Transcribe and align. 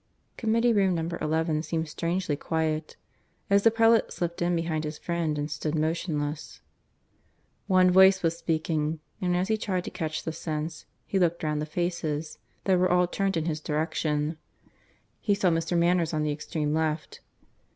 Committee 0.35 0.73
room 0.73 0.95
number 0.95 1.19
XI 1.21 1.61
seemed 1.61 1.87
strangely 1.87 2.35
quiet, 2.35 2.95
as 3.51 3.61
the 3.61 3.69
prelate 3.69 4.11
slipped 4.11 4.41
in 4.41 4.55
behind 4.55 4.83
his 4.83 4.97
friend 4.97 5.37
and 5.37 5.51
stood 5.51 5.75
motionless. 5.75 6.59
One 7.67 7.91
voice 7.91 8.23
was 8.23 8.35
speaking; 8.35 8.99
and, 9.21 9.37
as 9.37 9.47
he 9.47 9.57
tried 9.57 9.83
to 9.83 9.91
catch 9.91 10.23
the 10.23 10.31
sense, 10.33 10.85
he 11.05 11.19
looked 11.19 11.43
round 11.43 11.61
the 11.61 11.67
faces, 11.67 12.39
that 12.63 12.79
were 12.79 12.89
all 12.89 13.05
turned 13.05 13.37
in 13.37 13.45
his 13.45 13.59
direction. 13.61 14.37
He 15.19 15.35
saw 15.35 15.51
Mr. 15.51 15.77
Manners 15.77 16.15
on 16.15 16.23
the 16.23 16.31
extreme 16.31 16.73
left. 16.73 17.21